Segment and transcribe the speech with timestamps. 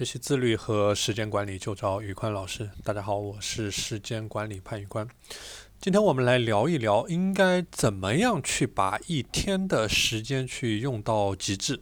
[0.00, 2.70] 学习自律和时间管理就找宇宽老师。
[2.82, 5.06] 大家好，我是时间管理潘宇宽。
[5.78, 11.78] 今天我们来聊一聊，应该怎么样去把一天的时间去用到极致？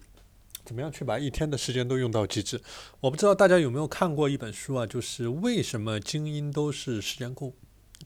[0.65, 2.61] 怎么样去把一天的时间都用到极致？
[2.99, 7.55] 我不知道大家有没有看过一本书啊，就是为什么精英都是时间控。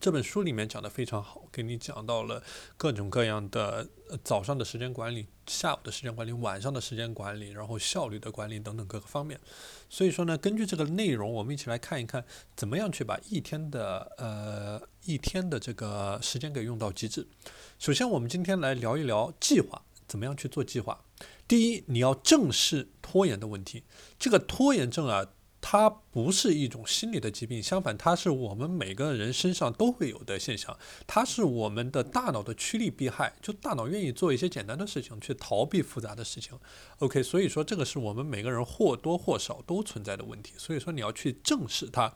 [0.03, 2.43] 这本书里面讲的非常好，给你讲到了
[2.77, 3.89] 各种各样的
[4.25, 9.39] 早上的时间管理、下午的时间管理、晚上的时间管理，然后效率的管理等等各个方面。
[9.89, 12.25] 所以说呢，根据这个内容，我们一起来看一看，
[12.57, 17.25] 怎么样去把一天的呃一天的这个时间给用到极致。
[17.79, 21.01] 首先，我们今天来聊一聊计划，怎么样去做计划。
[21.47, 23.85] 第一，你要正视拖延的问题。
[24.19, 25.25] 这个拖延症啊。
[25.65, 30.77] 它不是一种心理的疾病，相反，它是我们每个人身上都会有的现象。
[31.07, 36.59] 它是我们的大脑的趋利避害，就大脑愿意做一些简单的事情，去逃避复杂的事情。
[36.99, 40.53] OK，所以说这个是我们每个人或多或少都存在的问题。
[40.59, 42.13] 所以说你要去正视它。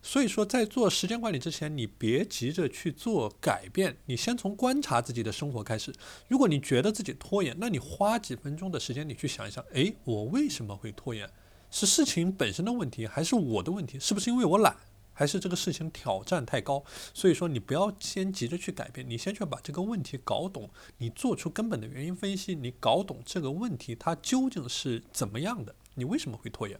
[0.00, 5.92] 所以说在做时间管理之前，你别急着去做改变，你先从观察自己的生活开始。
[6.28, 11.28] 如果你觉得自己拖延，那你花几分钟的时间，你去想一想，诶，我为什么会拖延？
[11.74, 13.98] 是事情本身的问题，还是我的问题？
[13.98, 14.76] 是不是因为我懒，
[15.12, 16.84] 还是这个事情挑战太高？
[17.12, 26.78] 所以说，你不要先急着去改变，你先去把这个问题搞懂，你做出根本的原因分析，你搞懂这个问题它究竟是怎么样的，你为什么会拖延？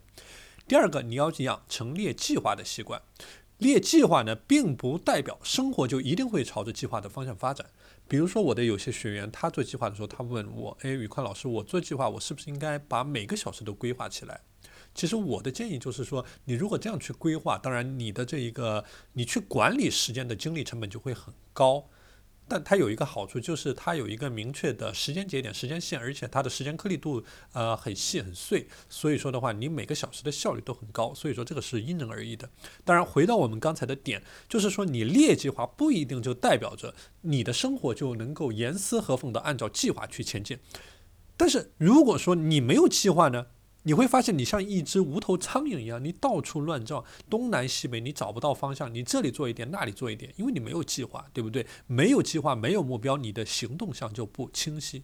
[0.68, 3.02] 第二个，你要养成列计划的习惯。
[3.58, 7.66] 列计划呢，并不代表生活就一定会朝着计划的方向发展。
[8.06, 14.40] 比如说，我的有些学员，他做计划的时候，他问我：“哎，宇宽老师，我做计划，我是不是应该把每个小时都规划起来？”
[14.94, 21.88] 其实我的建议就是说，你如果这样去规划，当然你的这一个你去管理时间的精力成本就会很高，
[22.46, 31.12] 但它有一个好处就是它有一个明确的时间节点、时间线，而且它的时间颗粒度呃很细很碎，所以说的话，你每个小时的效率都很高。
[31.12, 32.48] 所以说这个是因人而异的。
[32.84, 40.58] 当然，回到我们刚才的点，就是说你列计划不一定就代表着你的生活就能够严丝合缝的按照计划去前进。
[41.36, 43.46] 但是如果说你没有计划呢？
[43.86, 48.92] 你会发现，你像一只无头苍蝇一样，你到处乱撞，东南西北，你找不到方向。
[48.92, 51.66] 你这里做一点，那里做一点，因为你没有计划，对不对？
[51.86, 55.02] 没有计划，没有目标，你的行动上就不清晰。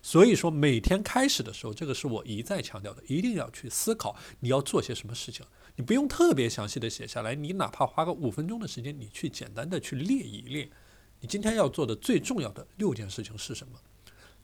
[0.00, 5.44] 所以说，每天开始的时候，这个是我一再强调的，一定要去思考你要做些什么事情。
[5.74, 10.70] 你不用特别详细的写下来，你哪怕花个五分钟的时间，你去简单的去列一列，
[11.18, 13.80] 你今天要做的最重要的六件事情是什么？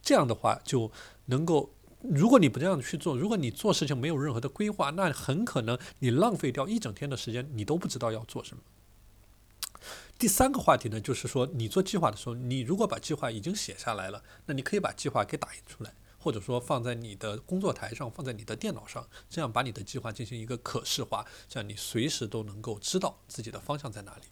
[0.03, 0.91] 这样的话就
[1.27, 1.71] 能够。
[2.11, 8.63] 如果你不这样去做，如果你做事情没有任何的规划，那很可能你浪费掉一整天的时间，你都不知道要做什么。
[10.19, 24.23] 第三个话题呢，就是说你做计划的时候，你如果把计划已经写下来了，那你可以把计划给打印出来，或者说放在你的工作台上，放在你的电脑上，这样把你的计划进行一个可视化，这样你随时都能够知道自己的方向在哪里。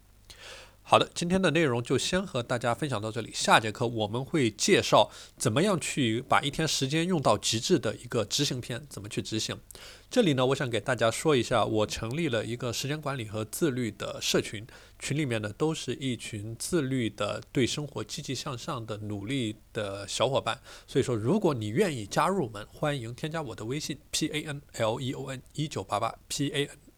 [0.86, 3.30] 好的，今天的内容就先和大家分享到这里。
[3.32, 9.58] 下节课我们会介绍怎么样去把一天时间用到极致的一个执行篇，怎么去执行。
[10.10, 14.66] 这里呢，我想给大家说一下，我成立了一个时间管理和自律的社群，
[14.98, 20.60] 群里面呢都是一群自律的、对生活积极向上的、努力的小伙伴。
[20.86, 26.83] 所以说，如果你愿意加入我们，欢迎添加我的微信 p a n l e o n 一九八八 p a n。